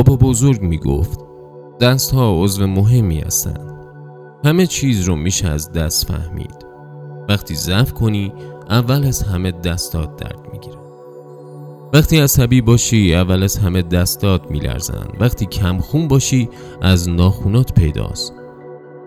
[0.00, 1.20] بابا بزرگ می گفت
[1.80, 3.74] دست ها عضو مهمی هستند.
[4.44, 6.66] همه چیز رو میشه از دست فهمید.
[7.28, 8.32] وقتی ضعف کنی
[8.70, 10.78] اول از همه دستات درد می‌گیره.
[11.92, 16.48] وقتی عصبی باشی اول از همه دستات میلرزن وقتی کمخون باشی
[16.82, 18.32] از ناخونات پیداست.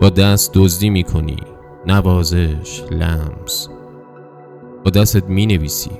[0.00, 1.36] با دست دزدی می‌کنی.
[1.86, 3.68] نوازش لمس.
[4.84, 5.90] با دستت می‌نویسی.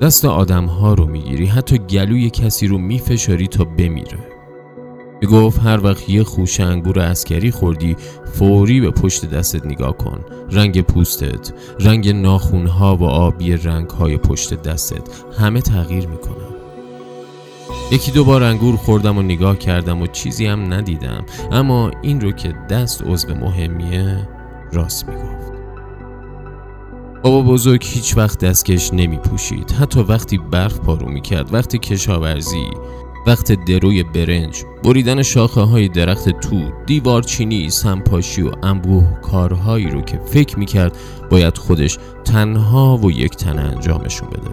[0.00, 4.18] دست آدم ها رو می‌گیری حتی گلوی کسی رو میفشاری تا بمیره.
[5.30, 7.96] گفت هر وقت یه خوش انگور اسکری خوردی
[8.32, 10.20] فوری به پشت دستت نگاه کن.
[10.50, 15.08] رنگ پوستت رنگ ناخونها و آبی رنگ های پشت دستت
[15.38, 16.54] همه تغییر می‌کنن.
[17.92, 21.24] یکی دو بار انگور خوردم و نگاه کردم و چیزی هم ندیدم.
[21.52, 24.28] اما این رو که دست عضو مهمیه
[24.72, 25.49] راست می‌گفت.
[27.22, 32.66] بابا بزرگ هیچ وقت دستکش نمی پوشید حتی وقتی برف پارو می‌کرد وقتی کشاورزی
[33.26, 40.20] وقت دروی برنج بریدن شاخه های درخت تو دیوارچینی سمپاشی و انبوه کارهایی رو که
[40.26, 40.96] فکر می‌کرد
[41.30, 44.50] باید خودش تنها و یک تن انجامشون بده.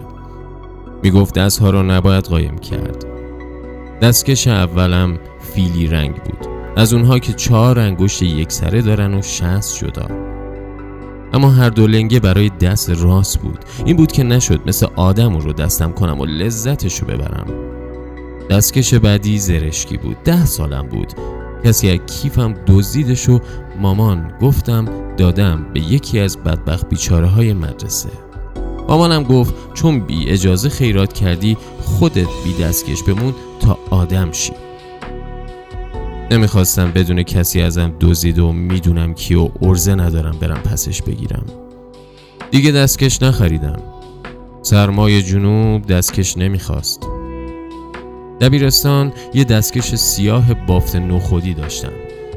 [1.02, 3.04] می‌گفت دستها رو نباید قایم کرد.
[4.02, 5.18] دستکش اولم
[5.54, 6.46] فیلی رنگ بود.
[6.76, 10.27] از اونها که چهار انگشت یک سره دارن و شست جدا.
[11.32, 13.58] اما هر دو لنگه برای دست راست بود.
[13.84, 17.46] این بود که نشد مثل آدم رو دستم کنم و لذتشو ببرم.
[18.50, 20.16] دستکش بعدی زرشکی بود.
[20.24, 21.12] ده سالم بود.
[21.64, 23.40] کسی از کیفم دزدیدش و
[23.80, 24.84] مامان گفتم
[25.16, 28.10] دادم به یکی از بدبخت بیچاره های مدرسه.
[28.88, 34.52] مامانم گفت چون بی اجازه خیرات کردی خودت بی دستکش بمون تا آدم شی.
[36.30, 41.46] نمی‌خواستم بدون کسی ازم دزدید و می‌دونم کی و ارزه ندارم برم پسش بگیرم.
[42.50, 43.82] دیگه دستکش نخریدم.
[44.62, 47.00] سرمای جنوب دستکش نمی‌خواست.
[48.40, 51.92] دبیرستان یه دستکش سیاه بافت نخودی داشتم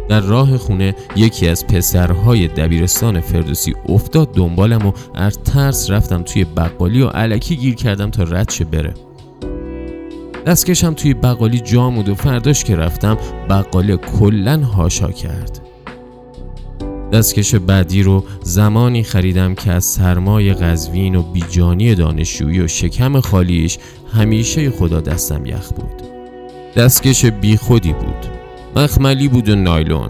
[0.09, 6.43] در راه خونه یکی از پسرهای دبیرستان فردوسی افتاد دنبالم و از ترس رفتم توی
[6.43, 8.93] بقالی و علکی گیر کردم تا ردشه بره.
[10.45, 13.17] دستکشم توی بقالی جامود و فرداش که رفتم
[13.49, 15.59] بقاله کلن هاشا کرد.
[17.13, 23.77] دستکش بعدی رو زمانی خریدم که از سرمای قزوین و بیجانی دانشجویی و شکم خالیش
[24.13, 26.01] همیشه خدا دستم یخ بود.
[26.75, 28.25] دستکش بی خودی بود.
[28.75, 30.09] مخملی بود و نایلون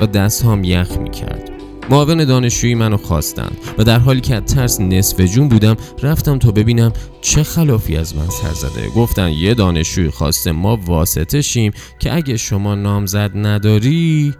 [0.00, 1.53] و دست هم یخ می کرد
[1.90, 6.50] معاون دانشجویی منو خواستند و در حالی که از ترس نصف جون بودم رفتم تا
[6.50, 8.88] ببینم چه خلافی از من سر زده.
[8.88, 14.34] گفتن یه دانشجوی خواسته ما واسطه شیم که اگه شما نامزد نداری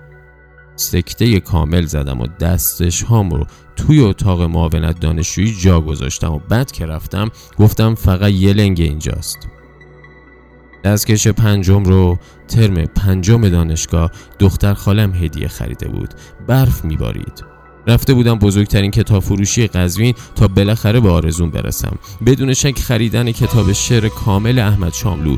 [0.77, 6.73] سکته کامل زدم و دستش هام رو توی اتاق معاونت دانشجویی جا گذاشتم و بعد
[6.73, 9.39] که رفتم گفتم فقط یه لنگ اینجاست.
[10.85, 12.19] دستکش پنجم رو
[12.49, 16.15] ترم پنجم دانشگاه دختر خالم هدیه خریده بود.
[16.49, 17.45] برف میبارید.
[17.87, 21.99] رفته بودم بزرگترین کتاب فروشی قزوین تا بالاخره به آرزون برسم.
[22.27, 25.37] بدون شک خریدن کتاب شعر کامل احمد شاملو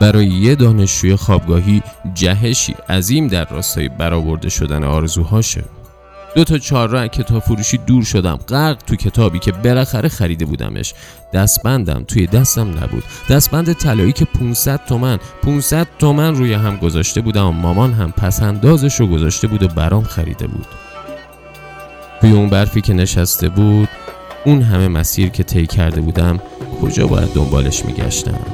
[0.00, 1.82] برای یه دانشجوی خوابگاهی
[2.14, 5.64] جهشی عظیم در راستای برآورده شدن آرزوهاشه.
[6.36, 8.36] دو تا چهار کتاب فروشی دور شدم.
[8.36, 10.94] غرق تو کتابی که بالاخره خریده بودمش.
[11.32, 13.04] دستبندم توی دستم نبود.
[13.30, 19.00] دستبند طلایی که 500 تومن 500 تومن روی هم گذاشته بودم و مامان هم پسندازش
[19.00, 20.66] رو گذاشته بود و برام خریده بود.
[22.20, 23.88] توی اون برفی که نشسته بود
[24.44, 26.40] اون همه مسیر که طی کرده بودم
[26.82, 28.46] کجا باید دنبالش میگشتم؟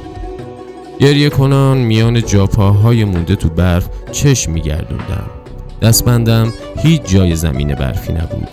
[1.01, 5.42] گریه کنان میان جاپاهای مونده تو برف چشم میگردوندم.
[5.83, 8.49] دستبندم هیچ جای زمین برفی نبود.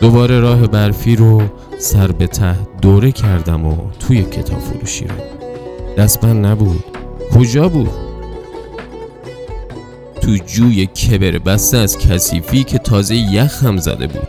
[0.00, 1.42] دوباره راه برفی رو
[1.78, 5.14] سر به ته دوره کردم و توی کتاب فروشی رو.
[5.98, 6.84] دستبند نبود.
[7.34, 7.90] کجا بود؟
[10.20, 14.28] تو جوی کبر بسته از کثیفی که تازه یخ هم زده بود.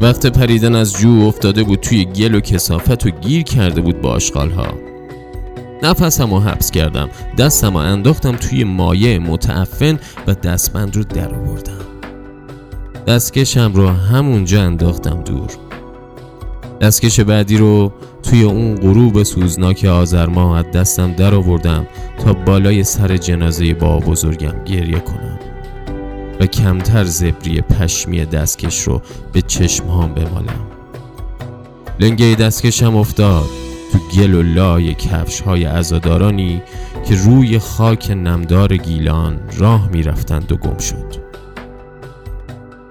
[0.00, 4.18] وقت پریدن از جو افتاده بود توی گل و کسافت و گیر کرده بود با
[4.56, 4.85] ها
[5.82, 7.08] نفسم رو حبس کردم.
[7.38, 11.86] دستم رو انداختم توی مایه متعفن و دستبند رو در آوردم.
[13.06, 15.50] دستکشم رو همونجا انداختم دور.
[16.80, 17.92] دستکش بعدی رو
[18.22, 21.86] توی اون غروب سوزناک آذر ماه از دستم در آوردم
[22.24, 25.38] تا بالای سر جنازه با بزرگم گریه کنم
[26.40, 29.02] و کمتر زبری پشمی دستکش رو
[29.32, 30.66] به چشمهام بمالم.
[32.00, 33.65] لنگه دستکشم افتاد.
[33.96, 36.62] تو گل و لای کفش های ازادارانی
[37.08, 41.14] که روی خاک نمدار گیلان راه می‌رفتند و گم شد.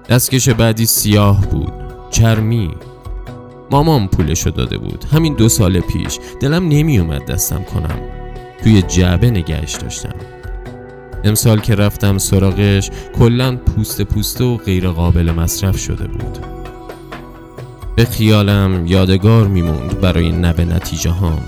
[0.08, 1.72] دستکش بعدی سیاه بود
[2.10, 2.70] چرمی.
[3.70, 5.04] مامان پولشو داده بود.
[5.12, 6.18] همین دو سال پیش.
[6.40, 7.98] دلم نمی اومد دستم کنم.
[8.62, 10.14] توی جعبه نگهش داشتم.
[11.24, 16.55] امسال که رفتم سراغش کلا پوست پوسته و غیر قابل مصرف شده بود.
[17.96, 21.42] به خیالم یادگار میموند برای نب نتیجه هام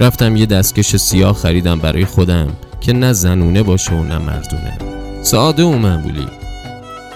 [0.00, 2.48] رفتم یه دستکش سیاه خریدم برای خودم
[2.80, 4.78] که نه زنونه باشه و نه مردونه.
[5.22, 6.26] ساده و معمولی.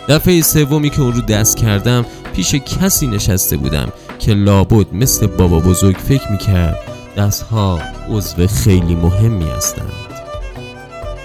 [0.08, 5.58] دفعه سومی که اون رو دست کردم پیش کسی نشسته بودم که لابد مثل بابا
[5.58, 6.78] بزرگ فکر می‌کرد
[7.16, 7.78] دستها
[8.10, 9.92] عضو خیلی مهمی هستند.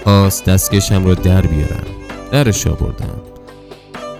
[0.04, 1.86] خواست دستکشم رو در بیارم.
[2.32, 3.20] درش آوردم.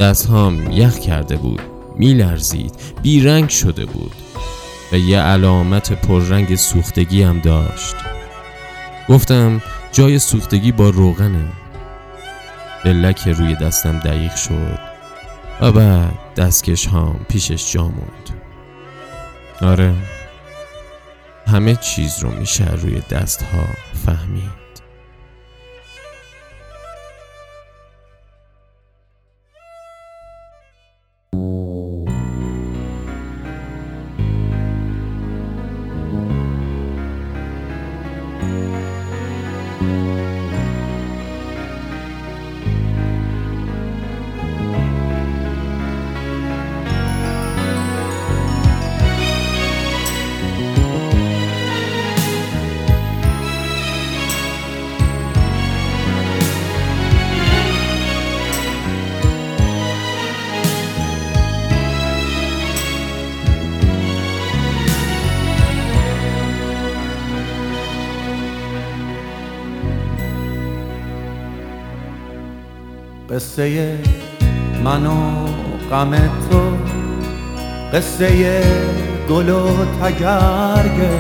[0.01, 1.78] دستهام یخ کرده بود.
[1.99, 2.75] میلرزید.
[3.03, 4.15] بیرنگ شده بود
[4.93, 7.97] و یه علامت پررنگ سوختگی هم داشت.
[9.09, 9.63] گفتم
[9.93, 11.53] جای سوختگی با روغنه.
[12.85, 14.79] بلک روی دستم دقیق شد
[15.61, 18.43] و بعد دستکش هام پیشش جا موند.
[19.61, 19.95] آره
[21.47, 23.65] همه چیز رو میشه روی دست ها
[24.07, 24.68] فهمید.
[73.39, 73.99] قصه
[74.85, 75.15] من و
[75.91, 76.61] غم تو
[77.93, 78.63] قصه
[79.31, 79.69] گل و
[80.03, 81.11] تگرگه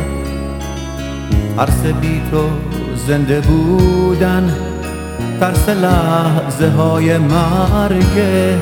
[1.56, 2.42] ترس بی تو
[3.06, 4.54] زنده بودن
[5.40, 8.58] ترس لحظه های مرگه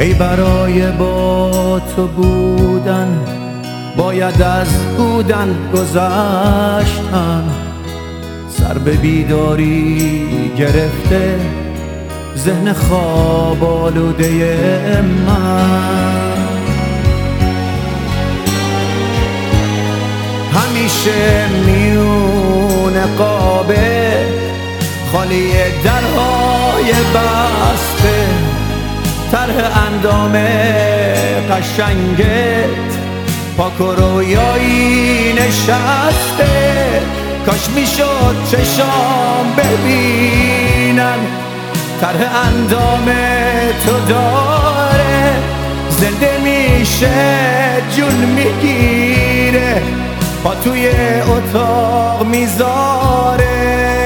[0.00, 3.18] ای برای با تو بودن
[3.96, 7.44] باید از بودن گذشتن.
[8.48, 10.26] سر به بیداری
[10.58, 11.60] گرفته
[12.36, 14.28] ذهن خواب آلوده
[15.26, 16.20] من.
[20.54, 24.12] همیشه میون قابه
[25.12, 25.52] خالی
[25.84, 28.26] درهای بسته.
[29.32, 30.32] طرح اندام
[31.50, 32.90] قشنگت
[33.56, 37.02] پاک و رویایی نشسته.
[37.46, 41.18] کاش می‌شد چشام ببینن.
[42.00, 43.04] طرح اندام
[43.86, 45.32] تو داره
[45.90, 47.10] زنده میشه
[47.96, 49.82] جون می‌گیره
[50.44, 50.88] پا توی
[51.20, 53.99] اتاق می‌ذاره.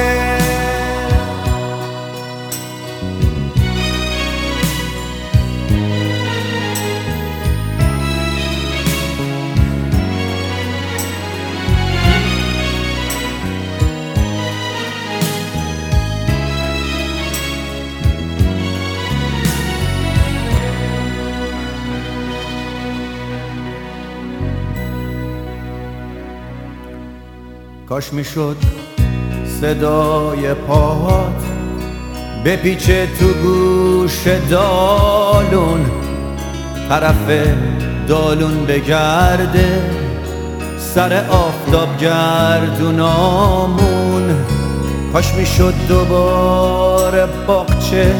[27.95, 28.57] کاش می‌شد
[29.61, 31.43] صدای پاهات
[32.45, 35.85] بپیچه تو گوش دالون
[36.89, 37.29] طرف
[38.07, 39.81] دالون بگرده
[40.77, 43.55] سر آفتاب گردونامون.
[45.13, 48.15] کاش می‌شد دوباره باغچه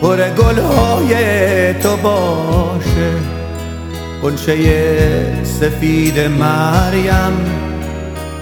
[0.00, 3.10] پر گلهای تو باشه.
[4.22, 7.65] قنچه سفید مریم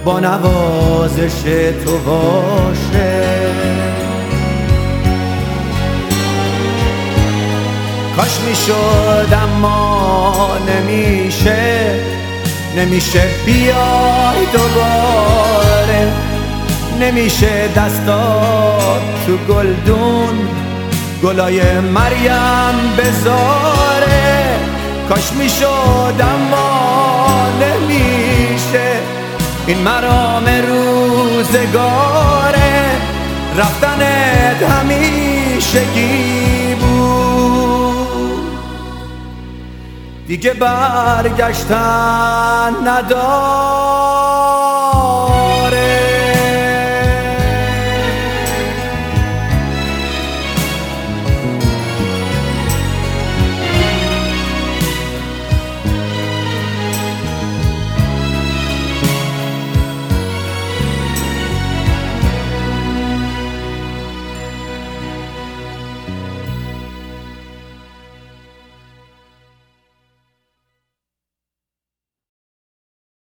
[0.05, 1.43] با نوازش
[1.85, 3.23] تو باشه.
[8.17, 11.95] کاش می‌شد اما نمیشه.
[12.77, 16.13] نمیشه بیای دوباره.
[17.01, 20.49] نمیشه دستات تو گلدون.
[21.23, 24.59] گلای مریم بذاره
[25.09, 26.74] کاش می‌شد اما
[29.67, 32.91] این مرام روزگاره
[33.57, 38.45] رفتنت همیشگی بود.
[40.27, 41.75] دیگه برگشتن
[42.85, 44.24] نداره